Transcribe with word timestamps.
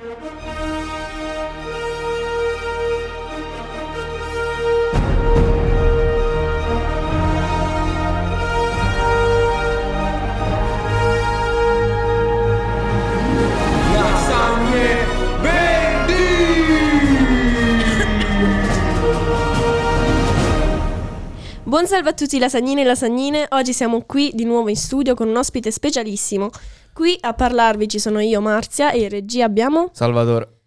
Buon 0.00 0.12
salve 21.86 22.08
a 22.08 22.12
tutti 22.14 22.38
lasagnini 22.38 22.80
e 22.80 22.84
lasagnine, 22.84 23.46
oggi 23.50 23.74
siamo 23.74 24.02
qui 24.06 24.30
di 24.32 24.44
nuovo 24.44 24.70
in 24.70 24.76
studio 24.76 25.14
con 25.14 25.28
un 25.28 25.36
ospite 25.36 25.70
specialissimo. 25.70 26.50
Qui 26.92 27.16
a 27.20 27.32
parlarvi 27.32 27.88
ci 27.88 27.98
sono 27.98 28.20
io, 28.20 28.40
Marzia, 28.40 28.92
e 28.92 29.02
in 29.02 29.08
regia 29.08 29.44
abbiamo... 29.44 29.90
Salvatore, 29.92 30.58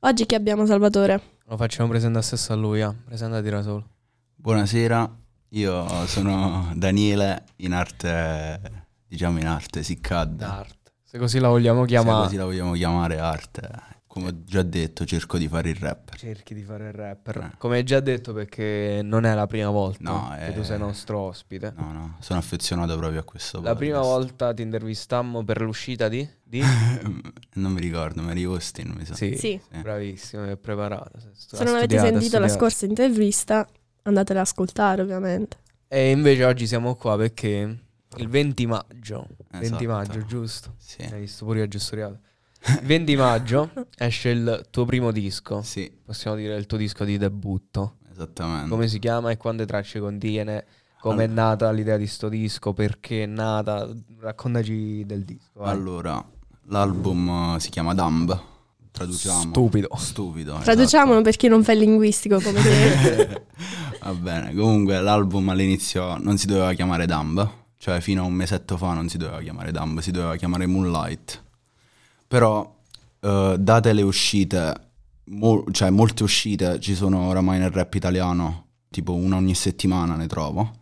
Oggi 0.00 0.26
chi 0.26 0.34
abbiamo 0.34 0.66
Salvatore? 0.66 1.32
lo 1.46 1.56
facciamo 1.56 1.88
presentare 1.88 2.24
stesso 2.24 2.52
a 2.52 2.56
lui, 2.56 2.80
ah. 2.82 2.94
presentati 3.04 3.48
da 3.48 3.62
solo. 3.62 3.86
Buonasera, 4.34 5.10
io 5.50 6.06
sono 6.06 6.70
Daniele 6.74 7.44
in 7.56 7.72
arte, 7.72 8.60
diciamo 9.06 9.38
in 9.38 9.46
arte 9.46 9.82
SICAD. 9.82 10.42
Art. 10.42 10.92
Se 11.02 11.18
così 11.18 11.38
la 11.38 11.48
vogliamo 11.48 11.82
Se 11.82 11.86
chiamare. 11.88 12.24
così 12.24 12.36
la 12.36 12.44
vogliamo 12.44 12.72
chiamare 12.72 13.18
arte. 13.18 13.70
Come 14.14 14.28
ho 14.28 14.44
già 14.44 14.62
detto, 14.62 15.04
cerco 15.04 15.38
di 15.38 15.48
fare 15.48 15.70
il 15.70 15.74
rapper. 15.74 16.16
Cerchi 16.16 16.54
di 16.54 16.62
fare 16.62 16.86
il 16.86 16.92
rapper. 16.92 17.36
Eh. 17.38 17.50
Come 17.58 17.78
hai 17.78 17.82
già 17.82 17.98
detto 17.98 18.32
perché 18.32 19.00
non 19.02 19.24
è 19.24 19.34
la 19.34 19.48
prima 19.48 19.70
volta 19.70 20.08
No, 20.08 20.30
che 20.36 20.46
è- 20.46 20.54
tu 20.54 20.62
sei 20.62 20.78
nostro 20.78 21.18
ospite. 21.18 21.72
No, 21.76 21.92
no, 21.92 22.16
sono 22.20 22.38
affezionato 22.38 22.96
proprio 22.96 23.18
a 23.18 23.24
questo 23.24 23.60
La 23.60 23.74
prima 23.74 23.98
podcast. 23.98 24.14
volta 24.16 24.54
ti 24.54 24.62
intervistammo 24.62 25.42
per 25.42 25.60
l'uscita 25.60 26.08
di? 26.08 26.28
di? 26.44 26.62
non 27.54 27.72
mi 27.72 27.80
ricordo, 27.80 28.22
Mary 28.22 28.44
Austin, 28.44 28.92
mi 28.96 29.04
sa. 29.04 29.14
Sì. 29.16 29.36
Sì. 29.36 29.60
Bravissimo, 29.80 30.44
è 30.44 30.56
preparato. 30.56 31.18
Se 31.32 31.64
non 31.64 31.74
avete 31.74 31.98
sentito 31.98 32.38
la 32.38 32.46
scorsa 32.48 32.86
intervista, 32.86 33.66
andatela 34.02 34.42
ad 34.42 34.46
ascoltare 34.46 35.02
ovviamente. 35.02 35.56
E 35.88 36.10
invece 36.12 36.44
oggi 36.44 36.68
siamo 36.68 36.94
qua 36.94 37.16
perché 37.16 37.78
il 38.16 38.28
20 38.28 38.66
maggio, 38.66 39.26
20 39.50 39.66
Esatto. 39.66 39.84
maggio, 39.86 40.24
giusto? 40.24 40.74
Sì. 40.78 41.02
Hai 41.02 41.18
visto 41.18 41.44
pure 41.44 41.58
io 41.58 41.64
ho. 41.64 41.68
Il 41.68 42.20
20 42.82 43.16
maggio 43.16 43.70
esce 43.96 44.30
il 44.30 44.66
tuo 44.70 44.84
primo 44.84 45.10
disco. 45.10 45.62
Sì, 45.62 45.90
Possiamo 46.04 46.36
dire 46.36 46.56
il 46.56 46.66
tuo 46.66 46.78
disco 46.78 47.04
di 47.04 47.18
debutto. 47.18 47.96
esattamente. 48.10 48.68
Come 48.70 48.88
si 48.88 48.98
chiama 48.98 49.30
e 49.30 49.36
quante 49.36 49.66
tracce 49.66 50.00
contiene? 50.00 50.64
Come 51.00 51.24
è 51.24 51.26
Allora. 51.26 51.42
nata 51.48 51.70
l'idea 51.70 51.96
di 51.98 52.06
sto 52.06 52.28
disco? 52.30 52.72
Perché 52.72 53.24
è 53.24 53.26
nata? 53.26 53.86
Raccontaci 54.20 55.04
del 55.04 55.22
disco. 55.24 55.50
vai. 55.60 55.70
Allora, 55.70 56.24
l'album 56.68 57.54
eh, 57.56 57.60
si 57.60 57.68
chiama 57.68 57.92
Dumb. 57.94 58.40
Traduciamo. 58.90 59.40
Stupido. 59.42 59.88
Stupido. 59.96 60.50
esatto. 60.52 60.64
Traduciamolo 60.64 61.20
per 61.20 61.36
chi 61.36 61.48
non 61.48 61.62
fa 61.64 61.72
il 61.72 61.80
linguistico 61.80 62.40
come 62.40 62.62
te. 62.62 63.42
Va 64.00 64.12
bene, 64.14 64.54
comunque 64.54 65.00
l'album 65.00 65.48
all'inizio 65.48 66.16
non 66.18 66.38
si 66.38 66.46
doveva 66.46 66.72
chiamare 66.74 67.04
Dumb, 67.06 67.46
cioè 67.76 68.00
fino 68.00 68.22
a 68.22 68.26
un 68.26 68.32
mesetto 68.34 68.76
fa 68.76 68.92
non 68.94 69.08
si 69.08 69.16
doveva 69.18 69.40
chiamare 69.40 69.72
Dumb, 69.72 69.98
si 70.00 70.10
doveva 70.10 70.36
chiamare 70.36 70.66
Moonlight. 70.66 71.43
Però, 72.34 72.68
eh, 73.20 73.54
date 73.60 73.92
le 73.92 74.02
uscite, 74.02 74.74
mol- 75.26 75.62
cioè 75.70 75.90
molte 75.90 76.24
uscite 76.24 76.80
ci 76.80 76.96
sono 76.96 77.28
oramai 77.28 77.60
nel 77.60 77.70
rap 77.70 77.94
italiano, 77.94 78.66
tipo 78.90 79.14
una 79.14 79.36
ogni 79.36 79.54
settimana 79.54 80.16
ne 80.16 80.26
trovo. 80.26 80.78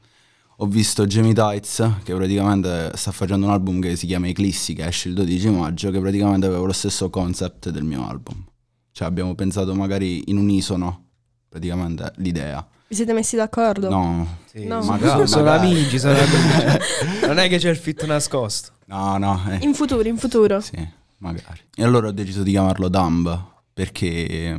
Ho 0.56 0.66
visto 0.66 1.04
Jamie 1.04 1.34
Tights, 1.34 1.96
che 2.04 2.14
praticamente 2.14 2.92
sta 2.94 3.12
facendo 3.12 3.44
un 3.44 3.52
album 3.52 3.80
che 3.82 3.96
si 3.96 4.06
chiama 4.06 4.28
Eclissi, 4.28 4.72
che 4.72 4.86
esce 4.86 5.08
il 5.08 5.14
12 5.14 5.50
maggio, 5.50 5.90
che 5.90 6.00
praticamente 6.00 6.46
aveva 6.46 6.64
lo 6.64 6.72
stesso 6.72 7.10
concept 7.10 7.68
del 7.68 7.84
mio 7.84 8.08
album. 8.08 8.42
Cioè 8.90 9.06
abbiamo 9.06 9.34
pensato 9.34 9.74
magari 9.74 10.22
in 10.30 10.38
unisono, 10.38 11.04
praticamente, 11.50 12.12
l'idea. 12.16 12.66
Vi 12.88 12.94
siete 12.94 13.12
messi 13.12 13.36
d'accordo? 13.36 13.90
No, 13.90 14.26
Sì, 14.46 14.64
No. 14.64 14.82
Magari- 14.84 15.26
sono 15.28 15.44
magari. 15.44 15.66
amici, 15.70 15.98
sono 15.98 16.16
amici. 16.16 17.26
non 17.28 17.38
è 17.38 17.48
che 17.50 17.58
c'è 17.58 17.68
il 17.68 17.76
fit 17.76 18.06
nascosto. 18.06 18.70
no, 18.86 19.18
no, 19.18 19.42
eh, 19.50 19.58
In 19.66 19.74
futuro, 19.74 20.08
in 20.08 20.16
futuro. 20.16 20.58
sì, 20.60 21.00
magari. 21.22 21.60
E 21.74 21.82
allora 21.82 22.08
ho 22.08 22.12
deciso 22.12 22.42
di 22.42 22.50
chiamarlo 22.50 22.88
Dumb, 22.88 23.44
perché 23.72 24.56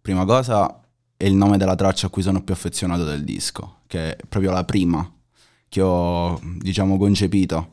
prima 0.00 0.24
cosa 0.24 0.80
è 1.16 1.24
il 1.24 1.34
nome 1.34 1.56
della 1.56 1.74
traccia 1.74 2.06
a 2.06 2.10
cui 2.10 2.22
sono 2.22 2.42
più 2.42 2.54
affezionato 2.54 3.04
del 3.04 3.24
disco, 3.24 3.78
che 3.86 4.14
è 4.14 4.26
proprio 4.28 4.52
la 4.52 4.64
prima 4.64 5.10
che 5.68 5.80
ho, 5.80 6.38
diciamo, 6.58 6.96
concepito. 6.98 7.70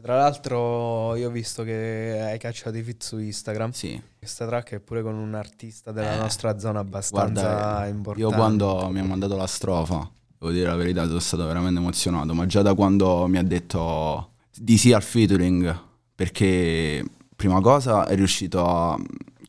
Tra 0.00 0.16
l'altro 0.16 1.16
io 1.16 1.28
ho 1.28 1.32
visto 1.32 1.64
che 1.64 2.20
hai 2.22 2.38
cacciato 2.38 2.76
i 2.76 2.82
fit 2.84 3.02
su 3.02 3.18
Instagram. 3.18 3.72
Sì, 3.72 4.00
Questa 4.16 4.46
track 4.46 4.74
è 4.74 4.78
pure 4.78 5.02
con 5.02 5.14
un 5.14 5.34
artista 5.34 5.90
della 5.90 6.14
Eh, 6.14 6.18
nostra 6.18 6.56
zona 6.58 6.78
abbastanza 6.78 7.42
guarda, 7.42 7.86
importante. 7.88 8.20
io 8.20 8.30
quando 8.30 8.88
mi 8.92 9.00
ha 9.00 9.04
mandato 9.04 9.36
la 9.36 9.48
strofa, 9.48 10.08
devo 10.38 10.52
dire 10.52 10.68
la 10.68 10.76
verità, 10.76 11.04
sono 11.06 11.18
stato 11.18 11.44
veramente 11.46 11.80
emozionato, 11.80 12.32
ma 12.32 12.46
già 12.46 12.62
da 12.62 12.74
quando 12.74 13.26
mi 13.26 13.38
ha 13.38 13.42
detto 13.42 14.34
di 14.56 14.78
sì 14.78 14.92
al 14.92 15.02
featuring, 15.02 15.76
perché 16.14 17.04
prima 17.38 17.60
cosa 17.60 18.04
è 18.08 18.16
riuscito 18.16 18.66
a 18.66 18.98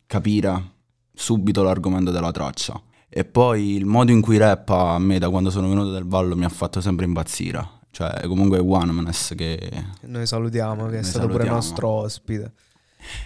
capire 0.06 0.74
subito 1.12 1.64
l'argomento 1.64 2.12
della 2.12 2.30
traccia 2.30 2.80
e 3.10 3.26
poi 3.26 3.74
il 3.74 3.86
modo 3.86 4.12
in 4.12 4.22
cui 4.22 4.38
rappa 4.38 4.92
a 4.92 5.00
me 5.00 5.18
da 5.18 5.32
quando 5.32 5.50
sono 5.50 5.68
venuto 5.70 5.90
del 5.92 6.06
ballo 6.06 6.36
mi 6.36 6.46
ha 6.46 6.50
fatto 6.50 6.82
sempre 6.82 7.06
impazzire. 7.06 7.68
Cioè, 7.90 8.28
comunque 8.28 8.60
è 8.60 8.62
Onemaness 8.62 9.34
che... 9.34 9.72
Noi 10.02 10.28
salutiamo, 10.28 10.86
che 10.86 11.00
è 11.00 11.02
stato 11.02 11.26
pure 11.26 11.46
salutiamo. 11.46 11.56
nostro 11.56 11.88
ospite. 11.88 12.54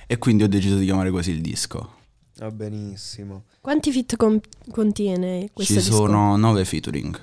E 0.07 0.17
quindi 0.17 0.43
ho 0.43 0.47
deciso 0.47 0.77
di 0.77 0.85
chiamare 0.85 1.11
così 1.11 1.31
il 1.31 1.41
disco. 1.41 1.95
Va 2.37 2.49
benissimo. 2.49 3.43
Quanti 3.59 3.91
fit 3.91 4.15
con- 4.15 4.39
contiene 4.71 5.49
questo 5.51 5.73
Ci 5.73 5.79
disco? 5.81 5.95
sono 5.95 6.37
nove 6.37 6.63
featuring. 6.63 7.19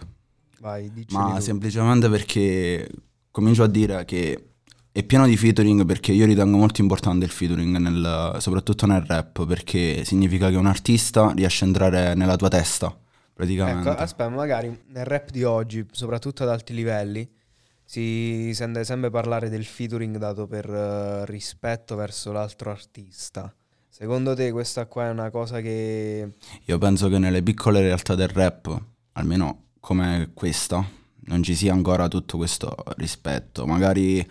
Vai, 0.60 0.92
Ma 1.12 1.36
tu. 1.36 1.40
semplicemente 1.40 2.10
perché 2.10 2.86
comincio 3.30 3.62
a 3.62 3.66
dire 3.66 4.04
che 4.04 4.50
è 4.92 5.04
pieno 5.04 5.26
di 5.26 5.36
featuring 5.36 5.84
perché 5.84 6.12
io 6.12 6.26
ritengo 6.26 6.56
molto 6.56 6.80
importante 6.80 7.24
il 7.24 7.30
featuring, 7.30 7.76
nel- 7.76 8.36
soprattutto 8.40 8.86
nel 8.86 9.02
rap, 9.02 9.46
perché 9.46 10.04
significa 10.04 10.50
che 10.50 10.56
un 10.56 10.66
artista 10.66 11.32
riesce 11.34 11.64
a 11.64 11.68
entrare 11.68 12.14
nella 12.14 12.36
tua 12.36 12.48
testa, 12.48 12.96
praticamente. 13.32 13.88
Ecco, 13.88 14.00
aspetta, 14.00 14.28
magari 14.28 14.76
nel 14.88 15.04
rap 15.04 15.30
di 15.30 15.44
oggi, 15.44 15.86
soprattutto 15.92 16.42
ad 16.42 16.48
alti 16.48 16.74
livelli, 16.74 17.28
si 17.84 18.50
sente 18.52 18.84
sempre 18.84 19.10
parlare 19.10 19.48
del 19.48 19.64
featuring 19.64 20.16
dato 20.16 20.46
per 20.46 20.68
eh, 20.68 21.26
rispetto 21.26 21.96
verso 21.96 22.32
l'altro 22.32 22.70
artista. 22.70 23.52
Secondo 23.88 24.34
te 24.34 24.50
questa 24.52 24.86
qua 24.86 25.06
è 25.06 25.10
una 25.10 25.30
cosa 25.30 25.60
che... 25.60 26.34
Io 26.64 26.78
penso 26.78 27.08
che 27.08 27.18
nelle 27.18 27.42
piccole 27.42 27.80
realtà 27.80 28.14
del 28.14 28.28
rap, 28.28 28.80
almeno 29.12 29.64
come 29.80 30.30
questa, 30.32 30.84
non 31.22 31.42
ci 31.42 31.54
sia 31.54 31.72
ancora 31.72 32.08
tutto 32.08 32.36
questo 32.36 32.74
rispetto. 32.96 33.66
Magari 33.66 34.26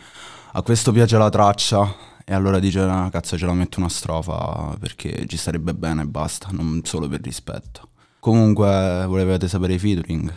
a 0.52 0.62
questo 0.62 0.92
piace 0.92 1.18
la 1.18 1.30
traccia 1.30 1.96
e 2.26 2.34
allora 2.34 2.60
dice 2.60 2.80
"Ah, 2.82 3.10
cazzo 3.12 3.38
ce 3.38 3.46
la 3.46 3.54
metto 3.54 3.80
una 3.80 3.90
strofa 3.90 4.76
perché 4.80 5.26
ci 5.28 5.38
starebbe 5.38 5.74
bene 5.74 6.04
e 6.04 6.06
basta, 6.06 6.50
non 6.52 6.82
solo 6.84 7.08
per 7.08 7.22
rispetto. 7.22 7.90
Comunque 8.20 9.06
volevate 9.08 9.48
sapere 9.48 9.74
i 9.74 9.80
featuring? 9.80 10.32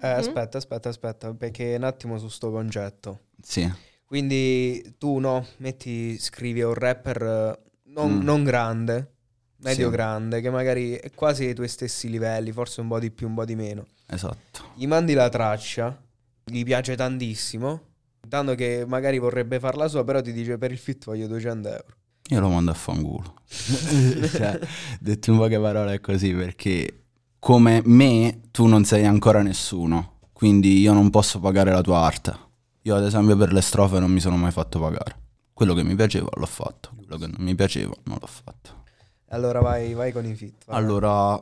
Eh, 0.00 0.08
aspetta, 0.08 0.58
aspetta, 0.58 0.88
aspetta, 0.88 1.32
perché 1.34 1.74
un 1.76 1.84
attimo 1.84 2.18
su 2.18 2.28
sto 2.28 2.50
concetto. 2.50 3.20
Sì. 3.40 3.70
Quindi 4.04 4.94
tu 4.98 5.18
no, 5.18 5.44
metti, 5.58 6.18
scrivi 6.18 6.60
a 6.62 6.68
un 6.68 6.74
rapper 6.74 7.22
eh, 7.22 7.58
non, 7.90 8.12
Mm. 8.18 8.22
non 8.22 8.44
grande, 8.44 9.12
medio 9.58 9.86
Sì. 9.88 9.92
grande, 9.92 10.40
che 10.40 10.50
magari 10.50 10.92
è 10.94 11.10
quasi 11.14 11.44
ai 11.46 11.54
tuoi 11.54 11.68
stessi 11.68 12.08
livelli, 12.08 12.52
forse 12.52 12.80
un 12.80 12.88
po' 12.88 12.98
di 12.98 13.10
più, 13.10 13.26
un 13.28 13.34
po' 13.34 13.44
di 13.44 13.54
meno. 13.54 13.86
Esatto. 14.06 14.62
Gli 14.74 14.86
mandi 14.86 15.14
la 15.14 15.28
traccia, 15.28 15.96
gli 16.44 16.62
piace 16.64 16.94
tantissimo, 16.96 17.80
tanto 18.28 18.54
che 18.54 18.84
magari 18.86 19.18
vorrebbe 19.18 19.58
farla 19.58 19.88
sua, 19.88 20.04
però 20.04 20.20
ti 20.20 20.32
dice 20.32 20.58
per 20.58 20.72
il 20.72 20.78
fit 20.78 21.04
voglio 21.04 21.26
200 21.26 21.68
euro. 21.68 21.96
Io 22.30 22.40
lo 22.40 22.48
mando 22.48 22.70
a 22.70 22.74
fanculo. 22.74 23.34
cioè, 23.48 24.58
detto 25.00 25.30
in 25.30 25.36
poche 25.36 25.58
parole 25.58 25.94
è 25.94 26.00
così 26.00 26.32
perché 26.32 27.04
come 27.38 27.82
me 27.84 28.40
tu 28.50 28.66
non 28.66 28.84
sei 28.84 29.06
ancora 29.06 29.42
nessuno, 29.42 30.18
quindi 30.32 30.80
io 30.80 30.92
non 30.92 31.10
posso 31.10 31.40
pagare 31.40 31.70
la 31.72 31.80
tua 31.80 32.00
arte. 32.00 32.46
Io 32.82 32.94
ad 32.94 33.04
esempio 33.04 33.36
per 33.36 33.52
le 33.52 33.60
strofe 33.60 33.98
non 33.98 34.10
mi 34.10 34.20
sono 34.20 34.36
mai 34.36 34.50
fatto 34.50 34.80
pagare. 34.80 35.16
Quello 35.52 35.74
che 35.74 35.82
mi 35.82 35.94
piaceva 35.94 36.28
l'ho 36.34 36.46
fatto, 36.46 36.90
quello 36.96 37.16
che 37.16 37.26
non 37.26 37.44
mi 37.44 37.54
piaceva 37.54 37.94
non 38.04 38.18
l'ho 38.20 38.26
fatto. 38.26 38.84
Allora 39.30 39.60
vai, 39.60 39.92
vai 39.94 40.12
con 40.12 40.24
i 40.24 40.34
fit. 40.34 40.64
vai. 40.66 40.76
Allora, 40.76 41.40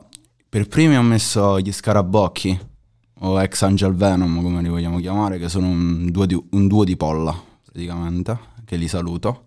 per 0.49 0.67
primi 0.67 0.97
ho 0.97 1.01
messo 1.03 1.59
gli 1.59 1.71
Scarabocchi, 1.71 2.59
o 3.19 3.41
ex 3.41 3.61
Angel 3.61 3.93
Venom 3.93 4.41
come 4.41 4.61
li 4.61 4.69
vogliamo 4.69 4.99
chiamare, 4.99 5.37
che 5.37 5.49
sono 5.49 5.67
un 5.67 6.09
duo 6.11 6.25
di, 6.25 6.41
un 6.51 6.67
duo 6.67 6.83
di 6.83 6.95
polla 6.95 7.35
praticamente, 7.63 8.37
che 8.65 8.75
li 8.75 8.87
saluto. 8.87 9.45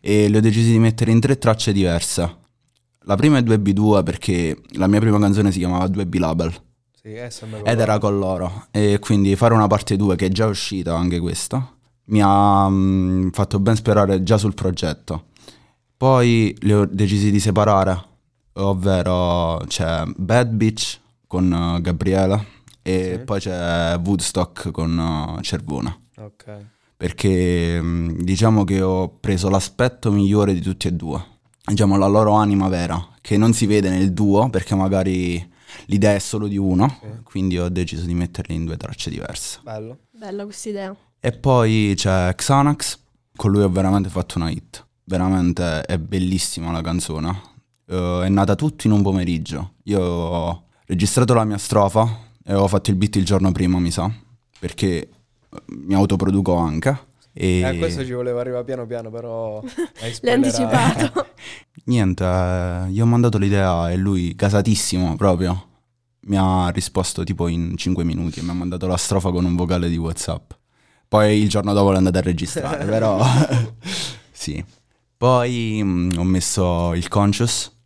E 0.00 0.28
li 0.28 0.36
ho 0.36 0.40
decisi 0.40 0.70
di 0.70 0.78
mettere 0.78 1.10
in 1.10 1.20
tre 1.20 1.38
tracce 1.38 1.72
diverse. 1.72 2.36
La 3.04 3.16
prima 3.16 3.38
è 3.38 3.42
2B2 3.42 4.02
perché 4.02 4.56
la 4.72 4.86
mia 4.86 5.00
prima 5.00 5.18
canzone 5.18 5.52
si 5.52 5.58
chiamava 5.58 5.86
2B 5.86 6.18
Label 6.18 6.52
Sì, 7.02 7.16
sempre 7.28 7.62
ed 7.62 7.80
era 7.80 7.98
con 7.98 8.18
loro. 8.18 8.66
E 8.70 8.98
quindi 8.98 9.34
fare 9.36 9.54
una 9.54 9.66
parte 9.66 9.96
2 9.96 10.16
che 10.16 10.26
è 10.26 10.28
già 10.30 10.46
uscita 10.46 10.96
anche 10.96 11.18
questa 11.18 11.74
mi 12.10 12.20
ha 12.22 12.68
mm, 12.68 13.28
fatto 13.30 13.58
ben 13.58 13.76
sperare 13.76 14.22
già 14.22 14.36
sul 14.36 14.54
progetto. 14.54 15.26
Poi 15.96 16.54
li 16.60 16.72
ho 16.72 16.86
decisi 16.86 17.30
di 17.30 17.40
separare, 17.40 18.04
ovvero 18.54 19.62
c'è 19.66 20.02
Bad 20.16 20.48
Bitch 20.48 20.98
con 21.26 21.50
uh, 21.50 21.80
Gabriela 21.80 22.42
e 22.82 23.14
Sì. 23.18 23.24
poi 23.24 23.40
c'è 23.40 23.98
Woodstock 24.02 24.70
con 24.70 24.96
uh, 25.36 25.40
Cervona. 25.40 25.96
Ok. 26.18 26.66
Perché 26.96 27.80
mh, 27.80 28.22
diciamo 28.22 28.64
che 28.64 28.82
ho 28.82 29.08
preso 29.20 29.48
l'aspetto 29.48 30.10
migliore 30.12 30.52
di 30.52 30.60
tutti 30.60 30.86
e 30.88 30.92
due. 30.92 31.24
Diciamo 31.64 31.96
la 31.96 32.06
loro 32.06 32.32
anima 32.32 32.68
vera, 32.68 33.08
che 33.20 33.36
non 33.36 33.52
si 33.52 33.66
vede 33.66 33.88
nel 33.90 34.12
duo 34.12 34.50
perché 34.50 34.74
magari 34.74 35.48
l'idea 35.86 36.14
è 36.14 36.18
solo 36.18 36.46
di 36.48 36.56
uno, 36.56 36.98
Sì. 37.00 37.08
quindi 37.22 37.58
ho 37.58 37.68
deciso 37.68 38.04
di 38.04 38.14
metterli 38.14 38.54
in 38.54 38.64
due 38.64 38.76
tracce 38.76 39.08
diverse. 39.10 39.60
Bello. 39.62 39.98
Bella 40.10 40.44
questa 40.44 40.68
idea. 40.68 40.96
E 41.20 41.32
poi 41.32 41.92
c'è 41.96 42.34
Xanax, 42.34 42.98
con 43.36 43.50
lui 43.50 43.62
ho 43.62 43.68
veramente 43.70 44.08
fatto 44.08 44.38
una 44.38 44.50
hit. 44.50 44.86
Veramente 45.04 45.82
è 45.82 45.98
bellissima 45.98 46.70
la 46.72 46.80
canzone. 46.82 47.40
Eh, 47.86 48.22
è 48.24 48.28
nata 48.28 48.54
tutto 48.54 48.86
in 48.86 48.92
un 48.92 49.02
pomeriggio. 49.02 49.74
Io 49.84 50.00
ho 50.02 50.64
registrato 50.86 51.34
la 51.34 51.44
mia 51.44 51.58
strofa 51.58 52.28
e 52.44 52.54
ho 52.54 52.66
fatto 52.68 52.90
il 52.90 52.96
beat 52.96 53.16
il 53.16 53.24
giorno 53.24 53.52
prima, 53.52 53.78
mi 53.78 53.90
sa, 53.90 54.10
perché 54.58 54.98
eh, 54.98 55.08
mi 55.68 55.94
autoproduco 55.94 56.54
anche. 56.56 57.08
E 57.32 57.60
Eh, 57.60 57.78
questo 57.78 58.04
ci 58.04 58.12
voleva 58.12 58.40
arrivare 58.40 58.64
piano 58.64 58.86
piano, 58.86 59.10
però 59.10 59.62
hai 60.02 60.16
L'hai 60.22 60.34
anticipato. 60.34 61.26
niente, 61.84 62.24
eh, 62.24 62.88
gli 62.88 63.00
ho 63.00 63.06
mandato 63.06 63.38
l'idea 63.38 63.90
e 63.90 63.96
lui, 63.96 64.34
gasatissimo 64.34 65.16
proprio, 65.16 65.68
mi 66.22 66.36
ha 66.36 66.68
risposto 66.70 67.24
tipo 67.24 67.48
in 67.48 67.76
5 67.76 68.04
minuti 68.04 68.40
e 68.40 68.42
mi 68.42 68.50
ha 68.50 68.54
mandato 68.54 68.86
la 68.86 68.96
strofa 68.96 69.30
con 69.30 69.44
un 69.44 69.56
vocale 69.56 69.88
di 69.88 69.96
WhatsApp. 69.96 70.52
Poi 71.08 71.40
il 71.40 71.48
giorno 71.48 71.72
dopo 71.72 71.90
l'ho 71.90 71.96
andata 71.96 72.18
a 72.18 72.22
registrare, 72.22 72.84
però 72.86 73.24
sì. 74.30 74.62
Poi 75.16 75.80
mm, 75.82 76.10
ho 76.16 76.24
messo 76.24 76.94
il 76.94 77.08
Conscious. 77.08 77.76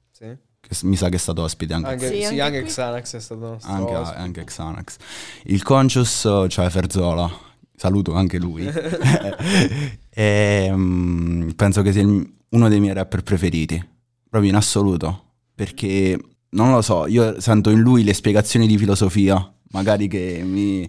Che 0.68 0.76
mi 0.86 0.96
sa 0.96 1.08
che 1.08 1.16
è 1.16 1.18
stato 1.18 1.42
ospite 1.42 1.74
anche, 1.74 1.90
Anche, 1.90 2.08
Sì, 2.08 2.24
sì, 2.24 2.40
anche. 2.40 2.62
Xanax 2.62 3.16
è 3.16 3.20
stato 3.20 3.58
anche, 3.62 3.94
anche 3.94 4.44
Xanax. 4.44 4.96
Il 5.44 5.62
Conscious, 5.62 6.28
cioè 6.48 6.68
Ferzola, 6.70 7.30
saluto 7.76 8.14
anche 8.14 8.38
lui. 8.38 8.70
e, 10.10 10.70
mm, 10.72 11.50
penso 11.50 11.82
che 11.82 11.92
sia 11.92 12.02
il- 12.02 12.32
uno 12.50 12.68
dei 12.68 12.80
miei 12.80 12.94
rapper 12.94 13.22
preferiti, 13.22 13.84
proprio 14.28 14.50
in 14.50 14.56
assoluto, 14.56 15.22
perché 15.54 16.18
non 16.50 16.70
lo 16.70 16.82
so, 16.82 17.06
io 17.06 17.40
sento 17.40 17.70
in 17.70 17.80
lui 17.80 18.04
le 18.04 18.14
spiegazioni 18.14 18.66
di 18.68 18.78
filosofia, 18.78 19.52
magari 19.72 20.06
che 20.06 20.42
mi, 20.44 20.88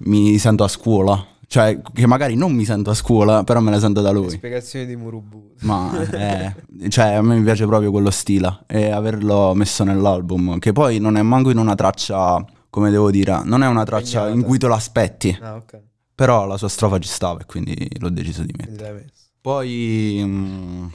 mi 0.00 0.36
sento 0.38 0.64
a 0.64 0.68
scuola, 0.68 1.24
cioè 1.48 1.80
che 1.92 2.06
magari 2.06 2.34
non 2.34 2.52
mi 2.52 2.64
sento 2.64 2.90
a 2.90 2.94
scuola, 2.94 3.44
però 3.44 3.60
me 3.60 3.70
le 3.70 3.78
sento 3.78 4.00
da 4.00 4.10
lui. 4.10 4.30
spiegazioni 4.30 4.86
di 4.86 4.96
Murubu. 4.96 5.52
Ma 5.60 5.92
eh, 6.10 6.54
cioè, 6.88 7.12
a 7.14 7.22
me 7.22 7.36
mi 7.36 7.42
piace 7.44 7.66
proprio 7.66 7.90
quello 7.90 8.10
stile 8.10 8.60
e 8.66 8.90
averlo 8.90 9.54
messo 9.54 9.84
nell'album, 9.84 10.58
che 10.58 10.72
poi 10.72 10.98
non 10.98 11.16
è 11.16 11.22
manco 11.22 11.50
in 11.50 11.58
una 11.58 11.74
traccia, 11.74 12.44
come 12.70 12.90
devo 12.90 13.10
dire, 13.10 13.42
non 13.44 13.62
è 13.62 13.66
una 13.68 13.84
traccia 13.84 14.20
in 14.22 14.26
Impegnata. 14.26 14.46
cui 14.48 14.58
te 14.58 14.68
l'aspetti, 14.68 15.38
Ah, 15.40 15.54
ok. 15.54 15.80
però 16.14 16.46
la 16.46 16.56
sua 16.56 16.68
strofa 16.68 16.98
ci 16.98 17.08
stava 17.08 17.40
e 17.40 17.44
quindi 17.46 17.88
l'ho 17.98 18.10
deciso 18.10 18.42
di 18.42 18.52
mettere. 18.56 19.06
Poi 19.40 20.20
mm, 20.24 20.86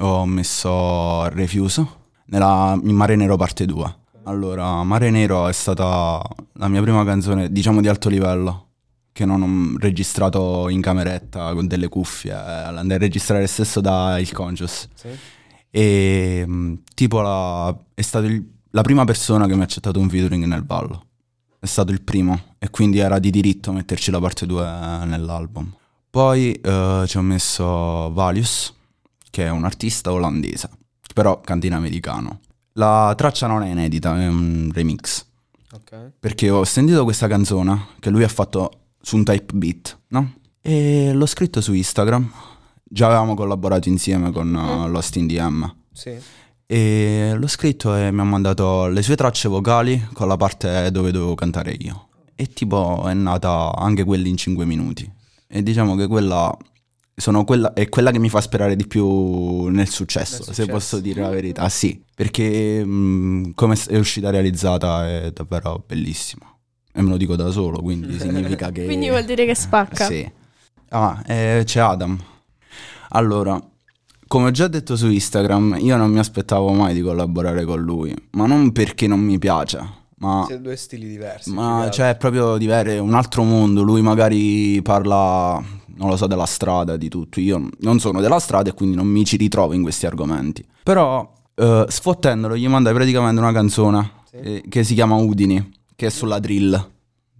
ho 0.00 0.26
messo 0.26 1.28
Refuse 1.30 1.86
nella, 2.26 2.78
in 2.82 2.94
Mare 2.94 3.16
Nero 3.16 3.36
parte 3.36 3.64
2. 3.64 3.96
Allora, 4.24 4.82
Mare 4.84 5.08
Nero 5.10 5.48
è 5.48 5.52
stata 5.52 6.20
la 6.52 6.68
mia 6.68 6.82
prima 6.82 7.02
canzone, 7.04 7.50
diciamo 7.50 7.80
di 7.80 7.88
alto 7.88 8.10
livello, 8.10 8.66
che 9.18 9.24
non 9.24 9.42
ho 9.42 9.76
registrato 9.80 10.68
in 10.68 10.80
cameretta 10.80 11.52
con 11.52 11.66
delle 11.66 11.88
cuffie, 11.88 12.30
eh, 12.30 12.70
l'andai 12.70 12.98
a 12.98 13.00
registrare 13.00 13.48
stesso 13.48 13.80
da 13.80 14.16
Il 14.20 14.30
Conscious. 14.30 14.86
Sì. 14.94 15.08
E 15.70 16.44
mm, 16.46 16.74
tipo 16.94 17.20
la, 17.20 17.76
è 17.94 18.00
stato 18.00 18.26
il- 18.26 18.48
la 18.70 18.82
prima 18.82 19.04
persona 19.04 19.48
che 19.48 19.54
mi 19.56 19.62
ha 19.62 19.64
accettato 19.64 19.98
un 19.98 20.08
featuring 20.08 20.44
nel 20.44 20.62
ballo. 20.62 21.06
È 21.58 21.66
stato 21.66 21.90
il 21.90 22.00
primo 22.02 22.54
e 22.60 22.70
quindi 22.70 22.98
era 22.98 23.18
di 23.18 23.30
diritto 23.30 23.72
metterci 23.72 24.12
la 24.12 24.20
parte 24.20 24.46
2 24.46 24.64
nell'album. 25.06 25.74
Poi 26.08 26.52
eh, 26.52 27.04
ci 27.08 27.16
ho 27.16 27.22
messo 27.22 28.12
Valius, 28.12 28.72
che 29.30 29.46
è 29.46 29.50
un 29.50 29.64
artista 29.64 30.12
olandese, 30.12 30.70
però 31.12 31.40
cantina 31.40 31.74
americano. 31.76 32.38
La 32.74 33.12
traccia 33.16 33.48
non 33.48 33.64
è 33.64 33.70
inedita, 33.70 34.14
è 34.16 34.28
un 34.28 34.70
remix. 34.72 35.26
Ok. 35.72 36.12
Perché 36.20 36.50
ho 36.50 36.62
sentito 36.62 37.02
questa 37.02 37.26
canzone 37.26 37.88
che 37.98 38.10
lui 38.10 38.22
ha 38.22 38.28
fatto 38.28 38.70
su 39.08 39.16
un 39.16 39.24
type 39.24 39.54
beat, 39.54 39.98
no? 40.08 40.34
E 40.60 41.12
l'ho 41.14 41.24
scritto 41.24 41.62
su 41.62 41.72
Instagram. 41.72 42.30
Già 42.84 43.06
avevamo 43.06 43.32
collaborato 43.34 43.88
insieme 43.88 44.30
con 44.30 44.54
uh, 44.54 44.86
Lost 44.86 45.16
in 45.16 45.26
DM. 45.26 45.74
Sì. 45.90 46.14
E 46.66 47.32
l'ho 47.34 47.46
scritto 47.46 47.96
e 47.96 48.10
mi 48.12 48.20
ha 48.20 48.24
mandato 48.24 48.86
le 48.88 49.00
sue 49.00 49.16
tracce 49.16 49.48
vocali 49.48 50.08
con 50.12 50.28
la 50.28 50.36
parte 50.36 50.90
dove 50.90 51.10
dovevo 51.10 51.34
cantare 51.34 51.74
io. 51.78 52.08
E 52.34 52.48
tipo 52.52 53.08
è 53.08 53.14
nata 53.14 53.74
anche 53.74 54.04
quella 54.04 54.28
in 54.28 54.36
5 54.36 54.66
minuti. 54.66 55.10
E 55.46 55.62
diciamo 55.62 55.94
che 55.96 56.06
quella, 56.06 56.54
sono 57.16 57.44
quella 57.44 57.72
è 57.72 57.88
quella 57.88 58.10
che 58.10 58.18
mi 58.18 58.28
fa 58.28 58.42
sperare 58.42 58.76
di 58.76 58.86
più 58.86 59.68
nel 59.68 59.88
successo, 59.88 60.36
Nel 60.36 60.44
se 60.44 60.52
successo. 60.52 60.70
posso 60.70 61.00
dire 61.00 61.22
la 61.22 61.30
verità. 61.30 61.66
Sì, 61.70 61.98
perché 62.14 62.84
mh, 62.84 63.52
come 63.54 63.74
è 63.88 63.96
uscita 63.96 64.28
realizzata 64.28 65.08
è 65.08 65.30
davvero 65.32 65.82
bellissima. 65.86 66.44
E 66.98 67.02
me 67.02 67.10
lo 67.10 67.16
dico 67.16 67.36
da 67.36 67.50
solo, 67.50 67.80
quindi 67.80 68.18
significa 68.18 68.70
che... 68.70 68.84
Quindi 68.84 69.08
vuol 69.08 69.24
dire 69.24 69.46
che 69.46 69.54
spacca. 69.54 70.06
Sì. 70.06 70.28
Ah, 70.88 71.22
eh, 71.26 71.62
c'è 71.64 71.78
Adam. 71.78 72.18
Allora, 73.10 73.60
come 74.26 74.46
ho 74.48 74.50
già 74.50 74.66
detto 74.66 74.96
su 74.96 75.08
Instagram, 75.08 75.76
io 75.78 75.96
non 75.96 76.10
mi 76.10 76.18
aspettavo 76.18 76.72
mai 76.72 76.94
di 76.94 77.00
collaborare 77.00 77.64
con 77.64 77.80
lui, 77.80 78.12
ma 78.32 78.46
non 78.46 78.72
perché 78.72 79.06
non 79.06 79.20
mi 79.20 79.38
piace, 79.38 79.78
ma, 80.16 80.42
Siete 80.46 80.60
due 80.60 80.74
stili 80.76 81.06
diversi. 81.06 81.52
ma 81.52 81.88
cioè 81.90 82.10
è 82.10 82.16
proprio 82.16 82.56
diverso, 82.56 82.90
è 82.92 82.98
un 82.98 83.14
altro 83.14 83.44
mondo. 83.44 83.82
Lui 83.82 84.02
magari 84.02 84.80
parla, 84.82 85.62
non 85.94 86.08
lo 86.08 86.16
so, 86.16 86.26
della 86.26 86.46
strada, 86.46 86.96
di 86.96 87.08
tutto. 87.08 87.38
Io 87.38 87.68
non 87.80 88.00
sono 88.00 88.20
della 88.20 88.40
strada 88.40 88.70
e 88.70 88.74
quindi 88.74 88.96
non 88.96 89.06
mi 89.06 89.24
ci 89.24 89.36
ritrovo 89.36 89.72
in 89.72 89.82
questi 89.82 90.04
argomenti. 90.06 90.66
Però, 90.82 91.32
eh, 91.54 91.84
sfottendolo, 91.88 92.56
gli 92.56 92.66
mandai 92.66 92.92
praticamente 92.92 93.40
una 93.40 93.52
canzone 93.52 94.10
Sì. 94.30 94.36
eh, 94.36 94.64
che 94.68 94.82
si 94.84 94.94
chiama 94.94 95.14
Udini, 95.14 95.76
che 95.98 96.06
è 96.06 96.10
sulla 96.10 96.38
drill, 96.38 96.90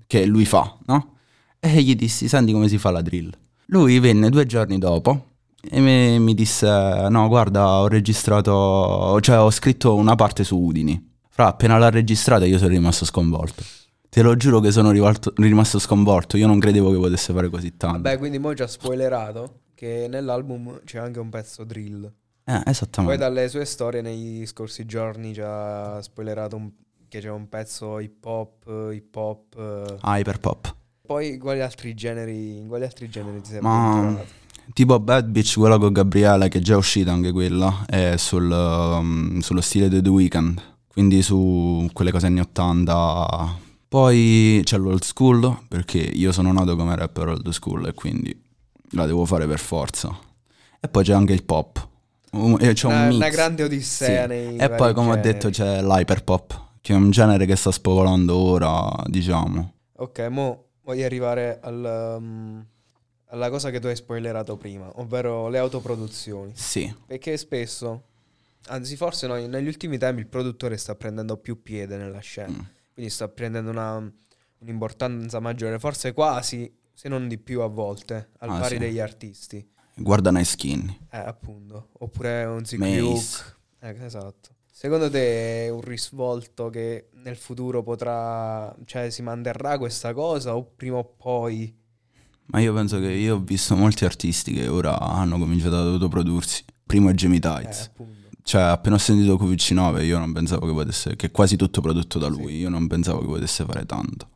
che 0.09 0.27
lui 0.27 0.45
fa, 0.45 0.77
no? 0.87 1.15
E 1.61 1.81
gli 1.81 1.95
dissi, 1.95 2.27
senti 2.27 2.51
come 2.51 2.67
si 2.67 2.77
fa 2.77 2.91
la 2.91 3.03
drill. 3.03 3.31
Lui 3.67 4.01
venne 4.01 4.31
due 4.31 4.47
giorni 4.47 4.79
dopo 4.79 5.27
e 5.61 5.79
mi, 5.79 6.19
mi 6.19 6.35
disse, 6.35 6.67
no 7.09 7.29
guarda 7.29 7.69
ho 7.79 7.87
registrato, 7.87 9.17
cioè 9.21 9.39
ho 9.39 9.51
scritto 9.53 9.95
una 9.95 10.17
parte 10.17 10.43
su 10.43 10.59
Udini. 10.59 11.15
Fra, 11.29 11.47
appena 11.47 11.79
l'ha 11.79 11.89
registrata 11.89 12.47
io 12.47 12.59
sono 12.59 12.71
rimasto 12.71 13.05
sconvolto. 13.05 13.63
Te 14.09 14.23
lo 14.23 14.35
giuro 14.35 14.59
che 14.59 14.73
sono 14.73 14.91
rivolto- 14.91 15.33
rimasto 15.37 15.79
sconvolto, 15.79 16.37
io 16.37 16.49
non 16.49 16.59
credevo 16.59 16.91
che 16.91 16.97
potesse 16.99 17.33
fare 17.33 17.49
così 17.51 17.77
tanto. 17.77 18.01
Vabbè, 18.03 18.19
quindi 18.19 18.41
mo' 18.41 18.55
già 18.55 18.67
spoilerato 18.67 19.61
che 19.77 20.09
nell'album 20.11 20.81
c'è 20.85 20.99
anche 20.99 21.21
un 21.21 21.29
pezzo 21.29 21.63
drill. 21.63 22.05
Eh, 22.43 22.53
Poi 22.55 22.63
esattamente. 22.73 23.19
dalle 23.19 23.49
sue 23.49 23.65
storie 23.65 24.01
negli 24.03 24.45
scorsi 24.47 24.85
giorni 24.85 25.33
ci 25.33 25.43
ha 25.45 26.01
spoilerato 26.03 26.57
un- 26.57 26.73
che 27.09 27.21
c'è 27.21 27.31
un 27.31 27.49
pezzo 27.49 27.99
hip 27.99 28.25
hop, 28.25 28.91
hip 28.93 29.15
hop. 29.17 29.55
eh. 29.59 29.97
Ah, 30.01 30.19
Hyperpop. 30.19 30.75
Poi 31.07 31.39
quali 31.39 31.61
altri 31.63 31.95
generi, 31.95 32.59
in 32.59 32.69
quali 32.69 32.85
altri 32.85 33.09
generi 33.09 33.41
ti 33.41 33.51
sei 33.51 33.61
Ma-? 33.61 34.23
Tipo 34.75 35.01
Bad 35.01 35.27
Bitch, 35.29 35.55
quella 35.57 35.79
con 35.79 35.93
Gabriele, 35.95 36.49
che 36.49 36.59
è 36.59 36.61
già 36.61 36.77
uscita 36.77 37.11
anche 37.11 37.33
quella, 37.33 37.85
è 37.87 38.17
sul, 38.19 38.51
um, 38.51 39.39
sullo 39.41 39.63
stile 39.63 39.89
di 39.89 40.03
The 40.03 40.09
Weeknd, 40.11 40.61
quindi 40.87 41.23
su 41.23 41.89
quelle 41.95 42.11
cose 42.11 42.27
anni 42.27 42.41
80. 42.41 43.67
Poi 43.89 44.61
c'è 44.65 44.77
l'old 44.77 45.03
school, 45.03 45.61
perché 45.67 45.97
io 45.99 46.31
sono 46.33 46.53
nato 46.53 46.77
come 46.77 46.95
rapper 46.95 47.29
old 47.29 47.49
school 47.49 47.87
e 47.87 47.95
quindi 47.95 48.39
la 48.91 49.07
devo 49.07 49.25
fare 49.25 49.47
per 49.47 49.59
forza. 49.59 50.15
E 50.79 50.89
poi 50.89 51.03
c'è 51.05 51.15
anche 51.15 51.33
il 51.33 51.45
pop. 51.45 51.89
Um, 52.33 52.59
c'è 52.59 52.87
un 52.87 52.93
Una, 52.93 53.05
mix. 53.07 53.17
una 53.17 53.29
grande 53.31 53.63
odissea 53.63 54.23
Sì. 54.25 54.29
nei 54.29 54.57
E 54.59 54.69
poi, 54.69 54.93
come 54.93 55.13
ho 55.13 55.15
generi. 55.15 55.33
detto, 55.33 55.49
c'è 55.49 55.81
l'hyperpop, 55.81 56.67
che 56.89 56.95
è 56.95 56.97
un 56.97 57.11
genere 57.11 57.45
che 57.45 57.55
sta 57.55 57.71
spopolando 57.71 58.35
ora, 58.35 58.91
diciamo. 59.09 59.75
Ok, 59.97 60.21
mo 60.31 60.69
voglio 60.85 61.05
arrivare 61.05 61.59
al, 61.61 62.17
um, 62.19 62.67
alla 63.27 63.51
cosa 63.51 63.69
che 63.69 63.79
tu 63.79 63.89
hai 63.89 63.95
spoilerato 63.97 64.57
prima, 64.57 64.91
ovvero 64.99 65.49
le 65.49 65.59
autoproduzioni. 65.59 66.53
Sì, 66.55 66.91
Perché 67.07 67.37
spesso, 67.37 68.05
anzi 68.69 68.97
forse 68.97 69.27
no, 69.27 69.35
negli 69.35 69.67
ultimi 69.67 69.99
tempi 69.99 70.23
il 70.23 70.29
produttore 70.29 70.79
sta 70.79 70.95
prendendo 70.95 71.37
più 71.37 71.61
piede 71.63 71.99
nella 71.99 72.21
scena, 72.21 72.57
Mm. 72.57 72.65
quindi 72.95 73.11
sta 73.13 73.29
prendendo 73.29 73.71
una, 73.71 74.11
un'importanza 74.61 75.41
maggiore, 75.41 75.79
forse 75.79 76.15
quasi, 76.15 76.75
se 76.95 77.11
non 77.11 77.29
di 77.29 77.37
più 77.37 77.61
a 77.61 77.67
volte, 77.67 78.31
al 78.39 78.49
Ah, 78.49 78.59
pari 78.61 78.75
sì. 78.77 78.79
degli 78.81 78.99
artisti. 78.99 79.71
guarda 79.95 80.31
Nice 80.31 80.53
Skinny. 80.53 80.99
Eh, 81.11 81.19
appunto. 81.19 81.89
Oppure 81.99 82.45
un 82.47 82.65
Zig. 82.65 82.81
Luke. 82.81 83.21
Eh, 83.81 83.95
esatto. 84.07 84.57
Secondo 84.79 85.11
te 85.11 85.65
è 85.65 85.71
un 85.71 85.81
risvolto 85.81 86.71
che 86.71 87.09
nel 87.25 87.35
futuro 87.37 87.83
potrà, 87.83 88.73
cioè 88.85 89.11
si 89.11 89.23
manterrà 89.23 89.77
questa 89.77 90.13
cosa 90.15 90.55
o 90.55 90.63
prima 90.77 90.99
o 90.99 91.05
poi 91.05 91.77
Ma 92.53 92.61
io 92.61 92.73
penso 92.73 93.01
che 93.01 93.11
io 93.11 93.35
ho 93.35 93.41
visto 93.41 93.75
molti 93.75 94.05
artisti 94.05 94.53
che 94.53 94.69
ora 94.69 94.97
hanno 95.01 95.37
cominciato 95.37 95.77
ad 95.81 95.87
autoprodursi. 95.89 96.65
primo 96.87 97.09
è 97.11 97.13
Jamie 97.15 97.39
Eh, 97.39 97.41
Tights. 97.41 97.87
appunto. 97.87 98.29
Cioè, 98.45 98.63
appena 98.63 98.95
ho 98.95 98.99
sentito 98.99 99.35
QVC9 99.35 100.05
io 100.05 100.17
non 100.17 100.33
pensavo 100.33 100.65
che 100.69 100.73
potesse, 100.73 101.17
che 101.17 101.27
è 101.27 101.31
quasi 101.33 101.57
tutto 101.57 101.81
prodotto 101.81 102.21
da 102.21 102.29
lui, 102.29 102.59
io 102.59 102.69
non 102.69 102.87
pensavo 102.87 103.19
che 103.19 103.27
potesse 103.27 103.65
fare 103.65 103.85
tanto. 103.85 104.29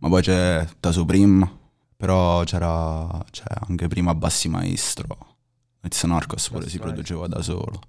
Ma 0.00 0.08
poi 0.10 0.20
c'è 0.20 0.68
da 0.78 0.92
Supreme, 0.92 1.50
però 1.96 2.44
c'era, 2.44 3.24
c'è 3.30 3.44
anche 3.66 3.88
prima 3.88 4.14
Bassi 4.14 4.50
Maestro, 4.50 5.36
It's 5.82 6.02
Narcos 6.02 6.48
pure 6.48 6.64
Bassi 6.64 6.72
si 6.72 6.78
Maestro. 6.78 7.02
produceva 7.02 7.26
da 7.26 7.40
solo. 7.40 7.80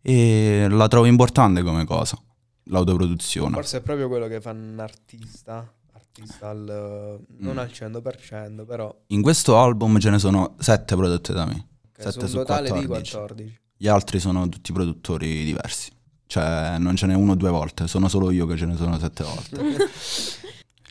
E 0.00 0.66
la 0.68 0.88
trovo 0.88 1.06
importante 1.06 1.62
come 1.62 1.84
cosa, 1.84 2.18
l'autoproduzione. 2.64 3.54
Forse 3.54 3.78
è 3.78 3.80
proprio 3.80 4.08
quello 4.08 4.26
che 4.28 4.40
fa 4.40 4.50
un 4.52 4.76
artista, 4.78 5.70
artista 5.92 6.48
al, 6.50 7.18
non 7.38 7.54
Mm. 7.54 7.58
al 7.58 7.70
100%, 7.72 8.64
però 8.64 8.94
In 9.08 9.22
questo 9.22 9.56
album 9.58 9.98
ce 9.98 10.10
ne 10.10 10.18
sono 10.18 10.54
sette 10.58 10.96
prodotte 10.96 11.32
da 11.32 11.44
me, 11.46 11.66
ok, 11.90 12.02
Sette 12.02 12.10
su 12.12 12.20
un 12.20 12.28
su 12.28 12.36
totale 12.36 12.70
di 12.70 12.86
14. 12.86 13.10
14. 13.16 13.58
gli 13.76 13.88
altri 13.88 14.18
sono 14.20 14.48
tutti 14.48 14.72
produttori 14.72 15.44
diversi. 15.44 15.90
Cioè, 16.26 16.76
non 16.78 16.94
ce 16.94 17.06
n'è 17.06 17.14
uno 17.14 17.34
due 17.34 17.48
volte, 17.50 17.88
sono 17.88 18.06
solo 18.08 18.30
io 18.30 18.44
che 18.46 18.56
ce 18.56 18.66
ne 18.66 18.76
sono 18.76 18.98
sette 18.98 19.24
volte. 19.24 19.76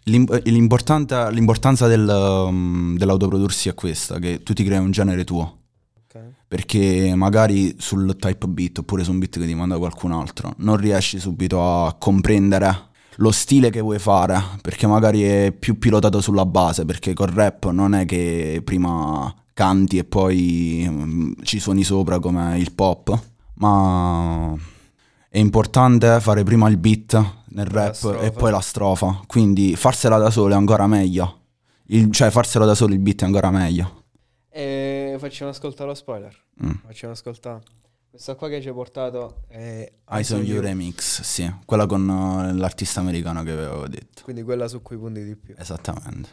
L'importanza 0.05 1.29
del, 1.87 2.07
um, 2.07 2.97
dell'autoprodursi 2.97 3.69
è 3.69 3.73
questa, 3.73 4.19
che 4.19 4.41
tu 4.41 4.53
ti 4.53 4.63
crei 4.63 4.79
un 4.79 4.91
genere 4.91 5.23
tuo. 5.25 5.63
Perché 6.47 7.13
magari 7.15 7.75
sul 7.77 8.15
type 8.17 8.47
beat 8.47 8.77
oppure 8.77 9.03
su 9.03 9.11
un 9.11 9.19
beat 9.19 9.37
che 9.37 9.45
ti 9.45 9.53
manda 9.53 9.77
qualcun 9.77 10.13
altro 10.13 10.53
non 10.57 10.77
riesci 10.77 11.19
subito 11.19 11.61
a 11.61 11.93
comprendere 11.99 12.85
lo 13.17 13.31
stile 13.31 13.69
che 13.69 13.81
vuoi 13.81 13.99
fare, 13.99 14.41
perché 14.61 14.87
magari 14.87 15.23
è 15.23 15.51
più 15.51 15.77
pilotato 15.77 16.21
sulla 16.21 16.45
base, 16.45 16.85
perché 16.85 17.13
col 17.13 17.27
rap 17.27 17.69
non 17.71 17.95
è 17.95 18.05
che 18.05 18.61
prima 18.63 19.33
canti 19.53 19.97
e 19.97 20.03
poi 20.03 20.85
mm, 20.87 21.31
ci 21.43 21.59
suoni 21.59 21.83
sopra 21.83 22.19
come 22.19 22.59
il 22.59 22.73
pop, 22.73 23.19
ma 23.55 24.53
è 25.29 25.39
importante 25.39 26.19
fare 26.19 26.43
prima 26.43 26.69
il 26.69 26.77
beat 26.77 27.25
nel 27.49 27.65
rap 27.65 27.95
e 28.21 28.31
poi 28.31 28.51
la 28.51 28.61
strofa, 28.61 29.21
quindi 29.25 29.75
farsela 29.75 30.17
da 30.17 30.29
solo 30.29 30.53
è 30.53 30.57
ancora 30.57 30.85
meglio. 30.85 31.39
Il- 31.87 32.11
cioè 32.11 32.29
farselo 32.29 32.65
da 32.65 32.75
solo 32.75 32.93
il 32.93 32.99
beat 32.99 33.23
è 33.23 33.25
ancora 33.25 33.49
meglio. 33.49 33.96
E 35.17 35.19
facciamo 35.19 35.49
ascoltare 35.49 35.89
lo 35.89 35.95
spoiler. 35.95 36.35
Mm. 36.63 36.71
Facciamo 36.85 37.13
ascoltare. 37.13 37.63
Questa 38.07 38.35
qua 38.35 38.49
che 38.49 38.61
ci 38.61 38.67
hai 38.67 38.73
portato 38.73 39.43
è 39.47 39.91
Eyes 40.09 40.29
on 40.29 40.43
You 40.43 40.61
Remix, 40.61 41.21
sì, 41.21 41.51
quella 41.65 41.87
con 41.87 42.07
eh, 42.07 42.53
l'artista 42.53 42.99
americano 42.99 43.41
che 43.41 43.51
avevo 43.51 43.87
detto. 43.87 44.21
Quindi 44.23 44.43
quella 44.43 44.67
su 44.67 44.83
cui 44.83 44.97
punti 44.97 45.23
di 45.23 45.35
più. 45.35 45.55
Esattamente. 45.57 46.29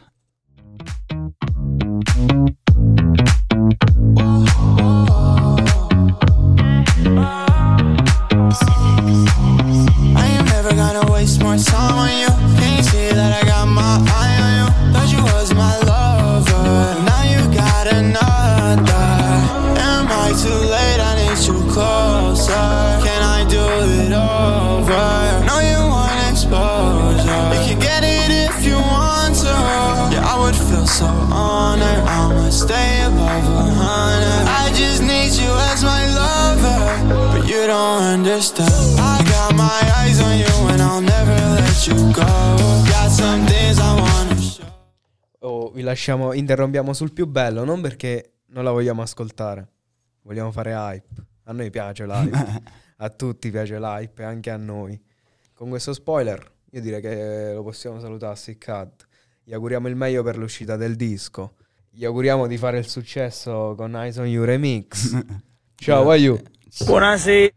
Stay 32.65 33.05
above 33.05 33.45
a 33.45 33.65
hundred. 33.81 34.45
I 34.47 34.65
just 34.73 35.01
need 35.01 35.31
you 35.37 35.51
as 35.71 35.83
my 35.83 36.03
lover, 36.21 36.77
but 37.31 37.47
you 37.47 37.61
don't 37.67 38.03
understand. 38.17 38.99
I 38.99 39.21
got 39.23 39.53
my 39.53 39.81
eyes 40.01 40.19
on 40.19 40.37
you 40.37 40.55
and 40.71 40.81
I'll 40.81 41.01
never 41.01 41.37
let 41.59 41.87
you 41.87 41.95
go. 42.11 42.29
Got 42.89 43.09
some 43.11 43.45
things 43.45 43.77
I 43.79 43.93
wanna 44.01 44.41
show. 44.41 44.65
Oh, 45.39 45.71
vi 45.71 45.83
lasciamo, 45.83 46.33
interrompiamo 46.33 46.93
sul 46.93 47.13
più 47.13 47.27
bello, 47.27 47.63
non 47.63 47.81
perché 47.81 48.33
non 48.47 48.63
la 48.63 48.71
vogliamo 48.71 49.01
ascoltare. 49.01 49.67
Vogliamo 50.23 50.51
fare 50.51 50.73
hype. 50.73 51.23
A 51.43 51.53
noi 51.53 51.69
piace 51.69 52.05
l'hype. 52.07 52.61
a 52.97 53.09
tutti 53.09 53.51
piace 53.51 53.79
l'hype, 53.79 54.23
anche 54.23 54.49
a 54.49 54.57
noi. 54.57 54.99
Con 55.53 55.69
questo 55.69 55.93
spoiler, 55.93 56.51
io 56.71 56.81
direi 56.81 57.01
che 57.01 57.53
lo 57.53 57.61
possiamo 57.61 57.99
salutare 57.99 58.33
a 58.33 58.35
Sick 58.35 58.57
Cat. 58.57 59.05
Gli 59.43 59.53
auguriamo 59.53 59.87
il 59.87 59.95
meglio 59.95 60.23
per 60.23 60.37
l'uscita 60.37 60.75
del 60.75 60.95
disco. 60.95 61.53
Gli 61.97 62.03
auguriamo 62.03 62.45
di 62.45 62.57
fare 62.57 62.77
il 62.77 62.89
successo 62.89 63.73
con 63.77 63.95
Eyes 63.95 64.17
on 64.17 64.27
You 64.27 64.43
Remix. 64.43 65.17
Ciao, 65.75 66.03
Wayu. 66.03 66.37
Buonasera. 66.83 67.55